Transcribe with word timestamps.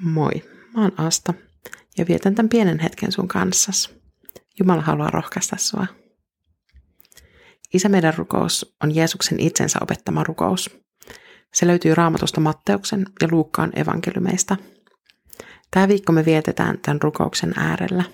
Moi, 0.00 0.30
mä 0.74 0.82
oon 0.82 0.92
Asta 0.96 1.34
ja 1.98 2.06
vietän 2.08 2.34
tämän 2.34 2.48
pienen 2.48 2.78
hetken 2.78 3.12
sun 3.12 3.28
kanssas. 3.28 3.94
Jumala 4.58 4.82
haluaa 4.82 5.10
rohkaista 5.10 5.56
sua. 5.56 5.86
Isä 7.74 7.88
meidän 7.88 8.14
rukous 8.16 8.76
on 8.84 8.94
Jeesuksen 8.94 9.40
itsensä 9.40 9.78
opettama 9.82 10.24
rukous. 10.24 10.70
Se 11.54 11.66
löytyy 11.66 11.94
raamatusta 11.94 12.40
Matteuksen 12.40 13.06
ja 13.22 13.28
Luukkaan 13.30 13.78
evankeliumeista. 13.78 14.56
Tämä 15.70 15.88
viikko 15.88 16.12
me 16.12 16.24
vietetään 16.24 16.78
tämän 16.78 17.02
rukouksen 17.02 17.54
äärellä. 17.56 18.04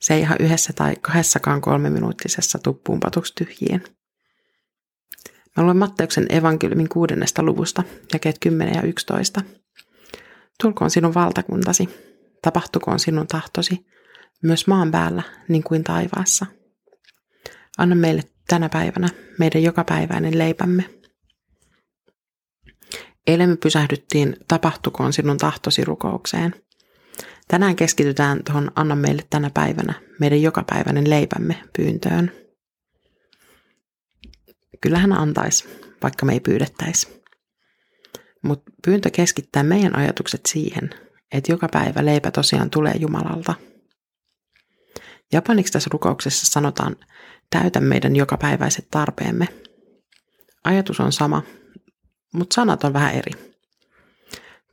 Se 0.00 0.14
ei 0.14 0.20
ihan 0.20 0.36
yhdessä 0.40 0.72
tai 0.72 0.96
kahdessakaan 1.00 1.60
kolmeminuuttisessa 1.60 2.58
tuppuun 2.58 3.00
patuksi 3.00 3.34
tyhjien. 3.34 3.84
Mä 5.56 5.64
luen 5.64 5.76
Matteuksen 5.76 6.26
evankeliumin 6.28 6.88
kuudennesta 6.88 7.42
luvusta, 7.42 7.82
jakeet 8.12 8.36
10 8.40 8.74
ja 8.74 8.82
11. 8.82 9.42
Tulkoon 10.60 10.90
sinun 10.90 11.14
valtakuntasi, 11.14 11.88
tapahtukoon 12.42 13.00
sinun 13.00 13.26
tahtosi, 13.26 13.86
myös 14.42 14.66
maan 14.66 14.90
päällä 14.90 15.22
niin 15.48 15.62
kuin 15.62 15.84
taivaassa. 15.84 16.46
Anna 17.78 17.94
meille 17.96 18.22
tänä 18.48 18.68
päivänä 18.68 19.08
meidän 19.38 19.62
jokapäiväinen 19.62 20.38
leipämme. 20.38 20.84
Eilen 23.26 23.50
me 23.50 23.56
pysähdyttiin 23.56 24.36
tapahtukoon 24.48 25.12
sinun 25.12 25.36
tahtosi 25.36 25.84
rukoukseen. 25.84 26.54
Tänään 27.48 27.76
keskitytään 27.76 28.44
tuohon 28.44 28.70
anna 28.74 28.96
meille 28.96 29.22
tänä 29.30 29.50
päivänä 29.54 29.94
meidän 30.20 30.42
jokapäiväinen 30.42 31.10
leipämme 31.10 31.62
pyyntöön. 31.76 32.32
Kyllähän 34.80 35.12
antaisi, 35.12 35.68
vaikka 36.02 36.26
me 36.26 36.32
ei 36.32 36.40
pyydettäisi. 36.40 37.19
Mutta 38.42 38.72
pyyntö 38.84 39.10
keskittää 39.10 39.62
meidän 39.62 39.96
ajatukset 39.96 40.46
siihen, 40.46 40.90
että 41.32 41.52
joka 41.52 41.68
päivä 41.72 42.04
leipä 42.04 42.30
tosiaan 42.30 42.70
tulee 42.70 42.94
Jumalalta. 42.98 43.54
Japaniksi 45.32 45.72
tässä 45.72 45.90
rukouksessa 45.92 46.46
sanotaan, 46.46 46.96
täytä 47.50 47.80
meidän 47.80 48.16
jokapäiväiset 48.16 48.86
tarpeemme. 48.90 49.48
Ajatus 50.64 51.00
on 51.00 51.12
sama, 51.12 51.42
mutta 52.34 52.54
sanat 52.54 52.84
on 52.84 52.92
vähän 52.92 53.14
eri. 53.14 53.32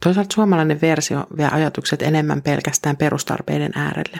Toisaalta 0.03 0.33
suomalainen 0.33 0.81
versio 0.81 1.27
vie 1.37 1.47
ajatukset 1.51 2.01
enemmän 2.01 2.41
pelkästään 2.41 2.97
perustarpeiden 2.97 3.71
äärelle. 3.75 4.19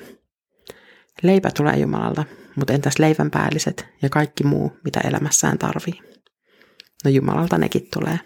Leipä 1.23 1.49
tulee 1.51 1.77
Jumalalta, 1.77 2.23
mutta 2.55 2.73
entäs 2.73 2.99
leivän 2.99 3.31
päälliset 3.31 3.85
ja 4.01 4.09
kaikki 4.09 4.43
muu, 4.43 4.77
mitä 4.83 4.99
elämässään 4.99 5.57
tarvii? 5.57 6.01
No 7.03 7.11
Jumalalta 7.11 7.57
nekin 7.57 7.87
tulee. 7.93 8.19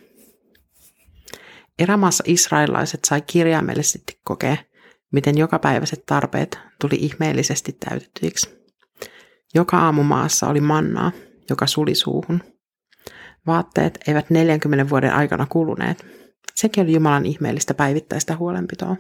Erämaassa 1.82 2.24
israelaiset 2.28 3.06
sai 3.06 3.22
kirjaimellisesti 3.22 4.20
kokea, 4.24 4.58
miten 5.12 5.38
jokapäiväiset 5.38 6.04
tarpeet 6.06 6.60
tuli 6.82 6.96
ihmeellisesti 6.96 7.78
täytettyiksi. 7.90 8.50
Joka 9.54 9.78
aamu 9.78 10.04
maassa 10.04 10.48
oli 10.48 10.62
mannaa, 10.62 11.12
joka 11.50 11.68
suli 11.68 11.96
suuhun. 11.96 12.44
Vaatteet 13.48 14.00
eivät 14.08 14.30
40 14.30 14.90
vuoden 14.90 15.14
aikana 15.14 15.46
kuluneet. 15.50 16.06
Sekin 16.56 16.84
oli 16.84 16.94
Jumalan 16.94 17.26
ihmeellistä 17.26 17.73
päivittäistä 17.73 18.36
huolenpitoa. 18.36 18.95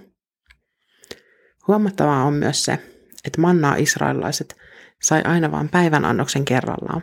Huomattavaa 1.67 2.23
on 2.23 2.33
myös 2.33 2.65
se, 2.65 2.73
että 3.25 3.41
mannaa 3.41 3.75
israelilaiset 3.75 4.57
sai 5.01 5.21
aina 5.23 5.51
vain 5.51 5.69
päivän 5.69 6.05
annoksen 6.05 6.45
kerrallaan, 6.45 7.01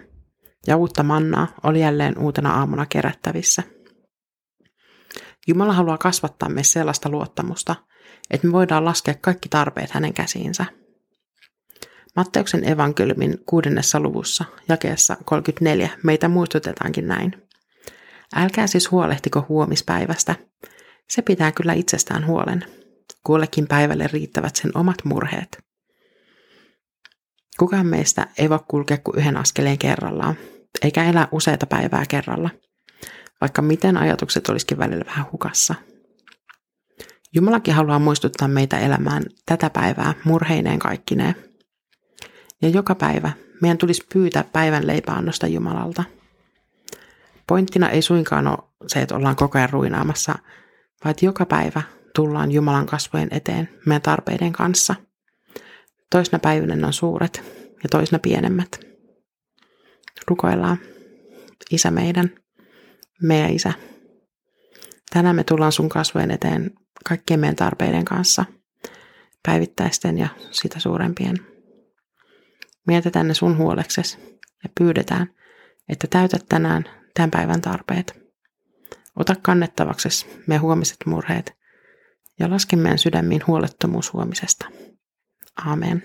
ja 0.67 0.77
uutta 0.77 1.03
mannaa 1.03 1.55
oli 1.63 1.81
jälleen 1.81 2.19
uutena 2.19 2.55
aamuna 2.55 2.87
kerättävissä– 2.87 3.63
Jumala 5.49 5.73
haluaa 5.73 5.99
kasvattaa 5.99 6.49
meissä 6.49 6.73
sellaista 6.73 7.09
luottamusta, 7.09 7.77
että 8.31 8.47
me 8.47 8.53
voidaan 8.53 8.85
laskea 8.85 9.15
kaikki 9.21 9.49
tarpeet 9.49 9.91
hänen 9.91 10.15
käsiinsä. 10.15 10.65
Matteuksen 12.17 12.69
evankeliumin 12.69 13.39
kuudennessa 13.47 14.01
luvussa, 14.01 14.45
jakeessa 14.69 15.17
34, 15.25 15.91
meitä 16.03 16.29
muistutetaankin 16.29 17.09
näin. 17.09 17.43
Älkää 18.37 18.67
siis 18.67 18.91
huolehtiko 18.91 19.47
huomispäivästä. 19.49 20.35
Se 21.09 21.23
pitää 21.23 21.53
kyllä 21.53 21.73
itsestään 21.73 22.27
huolen. 22.27 22.65
Kullekin 23.27 23.67
päivälle 23.67 24.07
riittävät 24.13 24.57
sen 24.57 24.71
omat 24.75 25.05
murheet. 25.05 25.59
Kukaan 27.59 27.87
meistä 27.87 28.27
ei 28.39 28.51
voi 28.51 28.59
kulkea 28.69 28.99
kuin 28.99 29.19
yhden 29.19 29.37
askeleen 29.37 29.79
kerrallaan, 29.79 30.35
eikä 30.83 31.05
elää 31.05 31.29
useita 31.33 31.67
päivää 31.67 32.05
kerralla– 32.09 32.51
vaikka 33.41 33.63
miten 33.63 33.97
ajatukset 33.97 34.49
olisikin 34.49 34.79
välillä 34.79 35.05
vähän 35.05 35.27
hukassa. 35.33 35.75
Jumalakin 37.35 37.75
haluaa 37.75 37.99
muistuttaa 37.99 38.49
meitä 38.49 38.79
elämään 38.79 39.23
tätä 39.47 39.71
päivää 39.71 40.15
murheineen 40.25 40.79
kaikkineen. 40.79 41.35
Ja 42.63 42.69
joka 42.69 42.95
päivä 42.95 43.33
meidän 43.63 43.79
tulisi 43.79 44.07
pyytää 44.13 44.45
päivän 44.53 44.87
leipäannosta 44.87 45.47
Jumalalta. 45.47 46.05
Pointtina 47.47 47.91
ei 47.91 48.03
suinkaan 48.03 48.47
ole 48.47 48.59
se, 48.87 49.03
että 49.03 49.17
ollaan 49.17 49.37
koko 49.37 49.59
ajan 49.59 49.71
ruinaamassa, 49.71 50.35
vaan 51.05 51.11
että 51.11 51.25
joka 51.25 51.47
päivä 51.47 51.83
tullaan 52.15 52.51
Jumalan 52.51 52.87
kasvojen 52.87 53.29
eteen 53.31 53.69
meidän 53.87 54.03
tarpeiden 54.03 54.53
kanssa. 54.53 54.95
Toisena 56.11 56.39
päivänä 56.39 56.77
ne 56.77 56.87
on 56.87 56.93
suuret 56.93 57.43
ja 57.83 57.89
toisena 57.91 58.19
pienemmät. 58.19 58.81
Rukoillaan. 60.29 60.79
Isä 61.71 61.91
meidän, 61.91 62.31
meidän 63.23 63.51
isä. 63.51 63.73
Tänään 65.11 65.37
me 65.37 65.45
tullaan 65.45 65.73
sun 65.73 65.89
kasvojen 65.89 66.31
eteen 66.31 66.71
kaikkien 67.09 67.41
meidän 67.41 67.57
tarpeiden 67.57 68.05
kanssa, 68.05 68.45
päivittäisten 69.47 70.19
ja 70.19 70.29
sitä 70.51 70.81
suurempien. 70.81 71.37
Mietitään 72.87 73.29
ne 73.29 73.35
sun 73.35 73.57
huoleksesi 73.57 74.19
ja 74.65 74.71
pyydetään, 74.79 75.35
että 75.89 76.07
täytät 76.07 76.47
tänään 76.49 76.85
tämän 77.15 77.31
päivän 77.31 77.61
tarpeet. 77.61 78.29
Ota 79.17 79.35
kannettavaksi 79.43 80.27
me 80.47 80.57
huomiset 80.57 80.97
murheet 81.07 81.59
ja 82.39 82.51
laske 82.51 82.77
meidän 82.77 82.99
sydämiin 82.99 83.47
huolettomuus 83.47 84.13
huomisesta. 84.13 84.67
Aamen. 85.67 86.03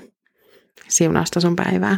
Siunausta 0.87 1.39
sun 1.39 1.55
päivää. 1.55 1.97